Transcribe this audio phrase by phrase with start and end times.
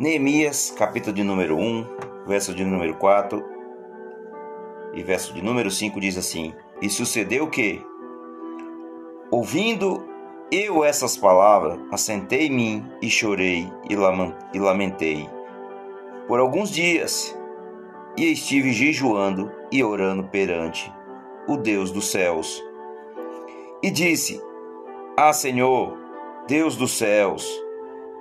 [0.00, 1.86] Neemias, capítulo de número 1,
[2.26, 3.44] verso de número 4
[4.94, 7.84] e verso de número 5 diz assim: E sucedeu que,
[9.30, 10.02] ouvindo
[10.50, 15.28] eu essas palavras, assentei em mim e chorei e lamentei
[16.26, 17.38] por alguns dias,
[18.16, 20.90] e estive jejuando e orando perante
[21.46, 22.64] o Deus dos céus.
[23.82, 24.40] E disse:
[25.14, 25.94] Ah, Senhor,
[26.48, 27.46] Deus dos céus,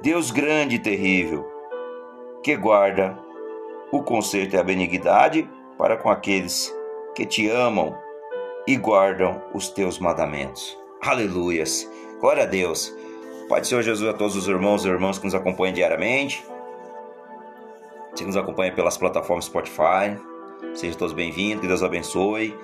[0.02, 1.58] Deus grande e terrível,
[2.43, 3.17] que guarda
[3.91, 6.73] o conserto e a benignidade para com aqueles
[7.15, 7.98] que te amam
[8.67, 10.77] e guardam os teus mandamentos.
[11.02, 11.89] Aleluias.
[12.20, 12.93] Glória a Deus.
[13.48, 16.45] Pai do Senhor Jesus a todos os irmãos e irmãs que nos acompanham diariamente.
[18.15, 20.17] Que nos acompanha pelas plataformas Spotify.
[20.73, 22.55] Sejam todos bem-vindos, que Deus abençoe.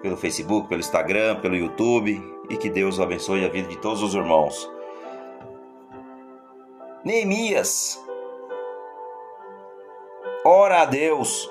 [0.00, 2.22] Pelo Facebook, pelo Instagram, pelo YouTube.
[2.48, 4.70] E que Deus abençoe a vida de todos os irmãos.
[7.04, 8.00] Neemias
[10.44, 11.50] ora a Deus,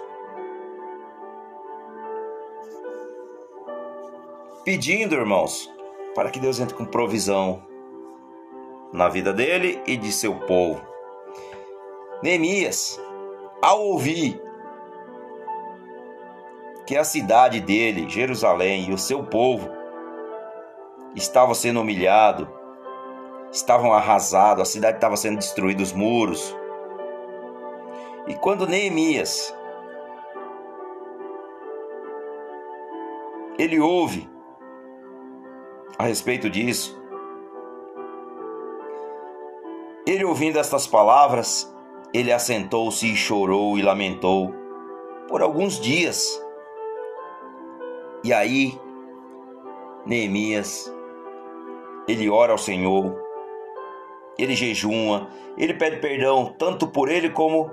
[4.63, 5.71] pedindo, irmãos,
[6.13, 7.63] para que Deus entre com provisão
[8.91, 10.81] na vida dele e de seu povo.
[12.21, 12.99] Neemias,
[13.61, 14.41] ao ouvir
[16.85, 19.69] que a cidade dele, Jerusalém, e o seu povo
[21.15, 22.47] estavam sendo humilhados,
[23.51, 26.55] estavam arrasados, a cidade estava sendo destruída, os muros,
[28.27, 29.55] e quando Neemias
[33.57, 34.29] ele ouve
[35.97, 36.99] a respeito disso,
[40.05, 41.73] ele ouvindo estas palavras,
[42.13, 44.53] ele assentou-se e chorou e lamentou
[45.27, 46.43] por alguns dias.
[48.23, 48.79] E aí,
[50.05, 50.91] Neemias,
[52.07, 53.15] ele ora ao Senhor,
[54.37, 57.71] ele jejuma, ele pede perdão tanto por ele como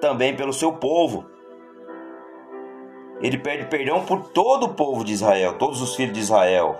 [0.00, 1.24] também pelo seu povo.
[3.20, 6.76] Ele pede perdão por todo o povo de Israel, todos os filhos de Israel.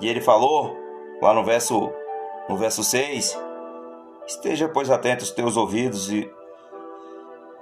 [0.00, 0.76] E ele falou
[1.20, 1.92] lá no verso
[2.48, 3.38] no verso 6:
[4.26, 6.30] Esteja pois atento os teus ouvidos e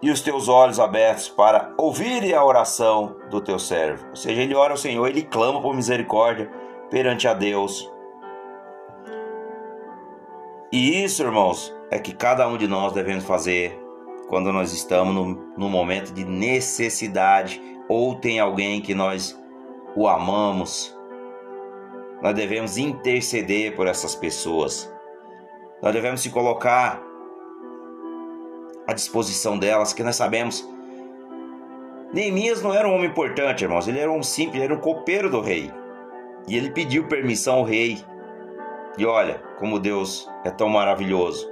[0.03, 4.05] e os teus olhos abertos para ouvir a oração do teu servo.
[4.11, 6.51] Ou seja, ele ora ao Senhor, ele clama por misericórdia
[6.91, 7.89] perante a Deus.
[10.73, 13.79] E isso, irmãos, é que cada um de nós devemos fazer
[14.27, 15.27] quando nós estamos no,
[15.59, 19.39] no momento de necessidade ou tem alguém que nós
[19.95, 20.97] o amamos.
[22.23, 24.91] Nós devemos interceder por essas pessoas.
[25.83, 27.03] Nós devemos se colocar
[28.87, 30.67] à disposição delas, que nós sabemos.
[32.11, 33.87] Neemias não era um homem importante, irmãos.
[33.87, 35.71] Ele era um simples, ele era um copeiro do rei.
[36.49, 38.03] E ele pediu permissão ao rei.
[38.97, 41.52] E olha como Deus é tão maravilhoso.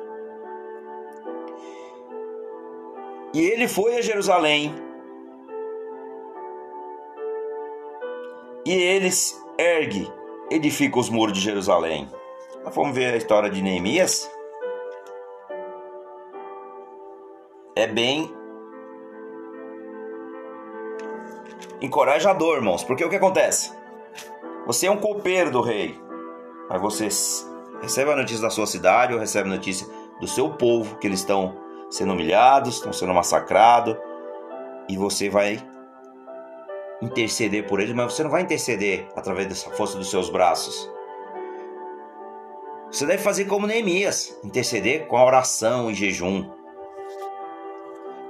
[3.33, 4.75] E ele foi a Jerusalém.
[8.67, 10.11] E eles ergue,
[10.51, 12.09] edifica os muros de Jerusalém.
[12.65, 14.31] Nós vamos ver a história de Neemias.
[17.77, 18.35] É bem
[21.81, 23.73] encorajador, irmãos, porque o que acontece?
[24.67, 25.99] Você é um copeiro do rei,
[26.69, 27.09] mas você
[27.81, 29.87] recebe a notícia da sua cidade ou recebe a notícia
[30.21, 31.57] do seu povo que eles estão
[31.91, 33.97] sendo humilhados, estão sendo massacrados,
[34.89, 35.59] e você vai
[37.03, 40.91] interceder por eles, mas você não vai interceder através dessa força dos seus braços.
[42.91, 46.50] Você deve fazer como Neemias, interceder com a oração e jejum.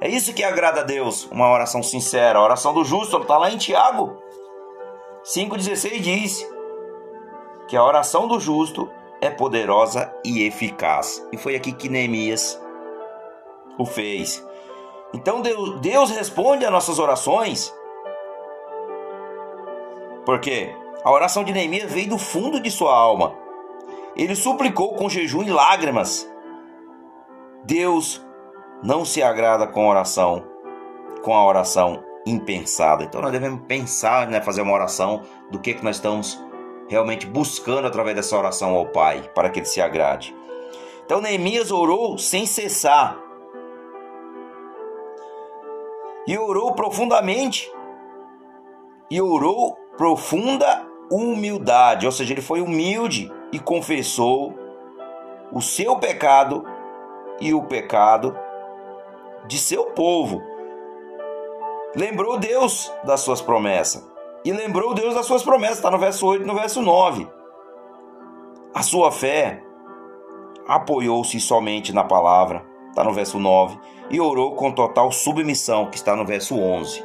[0.00, 3.50] É isso que agrada a Deus, uma oração sincera, a oração do justo, está lá
[3.50, 4.20] em Tiago
[5.24, 6.50] 5,16 diz
[7.68, 11.26] que a oração do justo é poderosa e eficaz.
[11.30, 12.60] E foi aqui que Neemias
[13.82, 14.46] o fez.
[15.12, 15.42] Então
[15.80, 17.74] Deus, responde às nossas orações.
[20.24, 23.34] Porque a oração de Neemias veio do fundo de sua alma.
[24.14, 26.30] Ele suplicou com jejum e lágrimas.
[27.64, 28.24] Deus
[28.82, 30.44] não se agrada com a oração,
[31.22, 33.04] com a oração impensada.
[33.04, 36.38] Então nós devemos pensar, né, fazer uma oração do que que nós estamos
[36.88, 40.36] realmente buscando através dessa oração ao Pai, para que ele se agrade.
[41.04, 43.29] Então Neemias orou sem cessar
[46.30, 47.68] e orou profundamente.
[49.10, 54.54] E orou profunda humildade, ou seja, ele foi humilde e confessou
[55.50, 56.64] o seu pecado
[57.40, 58.38] e o pecado
[59.48, 60.40] de seu povo.
[61.96, 64.08] Lembrou Deus das suas promessas.
[64.44, 67.28] E lembrou Deus das suas promessas, está no verso 8 e no verso 9.
[68.72, 69.64] A sua fé
[70.68, 73.78] apoiou-se somente na palavra, está no verso 9,
[74.10, 77.04] e orou com total submissão, que está no verso 11.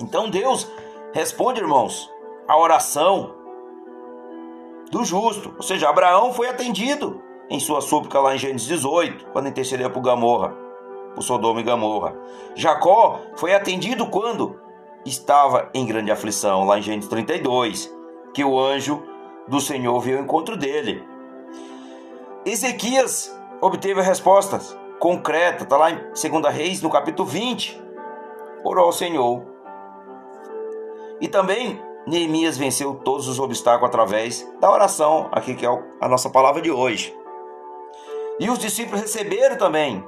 [0.00, 0.70] Então Deus
[1.12, 2.10] responde, irmãos,
[2.46, 3.34] a oração
[4.90, 7.20] do justo, ou seja, Abraão foi atendido
[7.50, 10.54] em sua súplica lá em Gênesis 18, quando intercedeu por Gamorra,
[11.14, 12.14] por Sodoma e Gamorra.
[12.54, 14.60] Jacó foi atendido quando
[15.04, 17.94] estava em grande aflição, lá em Gênesis 32,
[18.34, 19.02] que o anjo
[19.46, 21.02] do Senhor veio ao encontro dele.
[22.44, 27.80] Ezequias obteve respostas concretas, está lá em 2 Reis, no capítulo 20.
[28.64, 29.44] Orou ao Senhor.
[31.20, 36.30] E também Neemias venceu todos os obstáculos através da oração, aqui que é a nossa
[36.30, 37.16] palavra de hoje.
[38.40, 40.04] E os discípulos receberam também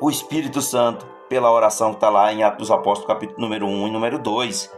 [0.00, 3.88] o Espírito Santo pela oração que está lá em Atos dos Apóstolos, capítulo número 1
[3.88, 4.70] e número 2.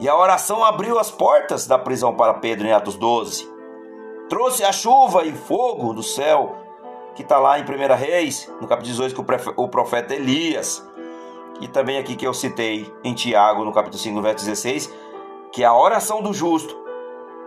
[0.00, 3.52] E a oração abriu as portas da prisão para Pedro em Atos 12
[4.32, 6.56] trouxe a chuva e fogo do céu,
[7.14, 10.86] que está lá em 1 Reis, no capítulo 18, que o profeta Elias,
[11.60, 14.92] e também aqui que eu citei em Tiago, no capítulo 5, verso 16,
[15.52, 16.76] que a oração do justo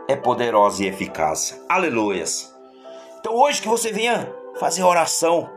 [0.07, 1.61] é poderosa e eficaz.
[1.67, 2.55] Aleluias.
[3.19, 5.49] Então hoje que você venha fazer oração,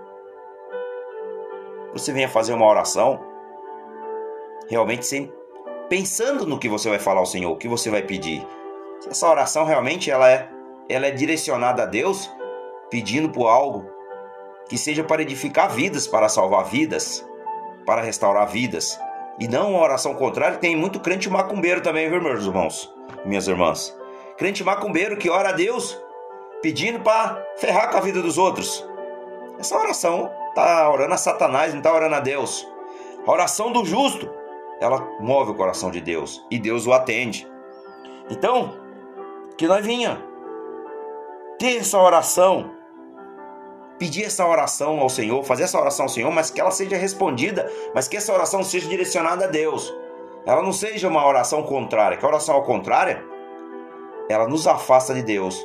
[1.93, 3.20] você venha fazer uma oração,
[4.69, 5.32] realmente sem
[5.88, 8.46] pensando no que você vai falar ao Senhor, o que você vai pedir.
[9.06, 10.49] Essa oração realmente ela é
[10.88, 12.31] ela é direcionada a Deus
[12.90, 13.98] pedindo por algo
[14.69, 17.26] que seja para edificar vidas, para salvar vidas,
[17.87, 18.99] para restaurar vidas.
[19.38, 22.93] E não uma oração contrária, tem muito crente macumbeiro também, viu, meus irmãos,
[23.25, 23.97] minhas irmãs.
[24.37, 26.00] Crente macumbeiro que ora a Deus
[26.61, 28.85] pedindo para ferrar com a vida dos outros.
[29.59, 32.67] Essa oração tá orando a Satanás, não tá orando a Deus.
[33.26, 34.29] A oração do justo,
[34.81, 37.47] ela move o coração de Deus e Deus o atende.
[38.31, 38.75] Então,
[39.56, 40.23] que nós vinha
[41.59, 42.70] ter essa oração,
[43.99, 47.71] pedir essa oração ao Senhor, fazer essa oração ao Senhor, mas que ela seja respondida,
[47.95, 49.93] mas que essa oração seja direcionada a Deus.
[50.47, 53.23] Ela não seja uma oração contrária, que a oração ao contrário,
[54.29, 55.61] ela nos afasta de Deus.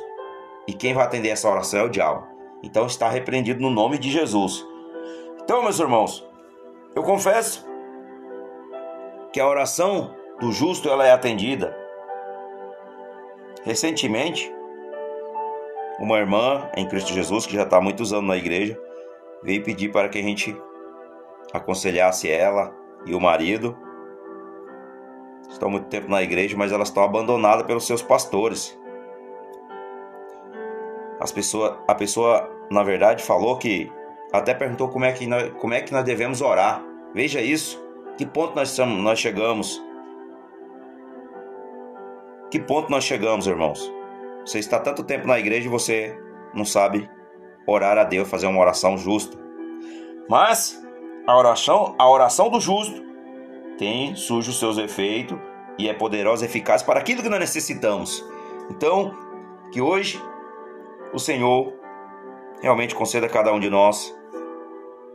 [0.66, 2.26] E quem vai atender essa oração é o diabo.
[2.62, 4.66] Então está repreendido no nome de Jesus.
[5.42, 6.26] Então, meus irmãos,
[6.94, 7.66] eu confesso
[9.32, 11.76] que a oração do justo ela é atendida.
[13.62, 14.50] Recentemente,
[15.98, 18.78] uma irmã em Cristo Jesus, que já está há muitos anos na igreja,
[19.42, 20.56] veio pedir para que a gente
[21.52, 22.74] aconselhasse ela
[23.06, 23.76] e o marido.
[25.48, 28.78] Estão muito tempo na igreja, mas elas estão abandonadas pelos seus pastores.
[31.20, 33.90] As pessoa, a pessoa, na verdade, falou que
[34.32, 36.82] até perguntou como é que nós, como é que nós devemos orar.
[37.14, 37.82] Veja isso.
[38.16, 39.82] Que ponto nós, estamos, nós chegamos?
[42.50, 43.92] Que ponto nós chegamos, irmãos?
[44.44, 46.18] Você está tanto tempo na igreja e você
[46.52, 47.08] não sabe
[47.66, 49.38] orar a Deus, fazer uma oração justa.
[50.28, 50.80] Mas
[51.26, 53.02] a oração, a oração do justo
[53.78, 55.38] tem surge os seus efeitos
[55.78, 58.24] e é poderosa e eficaz para aquilo que nós necessitamos.
[58.70, 59.12] Então,
[59.72, 60.22] que hoje
[61.12, 61.72] o Senhor
[62.60, 64.14] realmente conceda a cada um de nós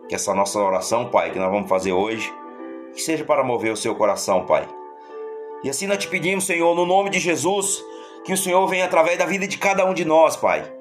[0.08, 2.34] que essa nossa oração, Pai, que nós vamos fazer hoje,
[2.94, 4.68] que seja para mover o seu coração, Pai.
[5.64, 7.84] E assim nós te pedimos, Senhor, no nome de Jesus,
[8.24, 10.80] que o Senhor venha através da vida de cada um de nós, Pai.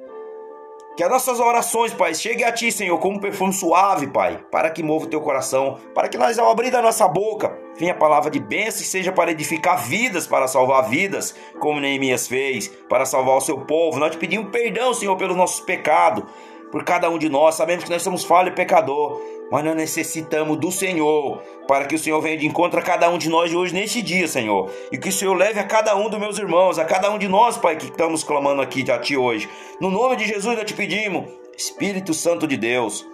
[0.97, 4.69] Que as nossas orações, Pai, cheguem a Ti, Senhor, como um perfume suave, Pai, para
[4.69, 7.97] que mova o Teu coração, para que nós, ao abrir da nossa boca, venha a
[7.97, 13.07] palavra de bênção e seja para edificar vidas, para salvar vidas, como Neemias fez, para
[13.07, 14.01] salvar o Seu povo.
[14.01, 16.25] Nós te pedimos perdão, Senhor, pelos nossos pecados,
[16.73, 17.55] por cada um de nós.
[17.55, 21.99] Sabemos que nós somos falhos e pecador, mas nós necessitamos do Senhor para que o
[21.99, 24.71] Senhor venha de encontro a cada um de nós hoje neste dia, Senhor.
[24.93, 27.29] E que o Senhor leve a cada um dos meus irmãos, a cada um de
[27.29, 29.49] nós, Pai, que estamos clamando aqui a Ti hoje.
[29.81, 33.07] No nome de Jesus nós te pedimos, Espírito Santo de Deus,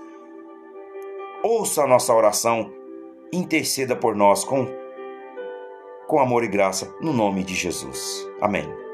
[1.42, 2.70] ouça a nossa oração,
[3.32, 4.66] interceda por nós com,
[6.06, 8.28] com amor e graça, no nome de Jesus.
[8.40, 8.93] Amém.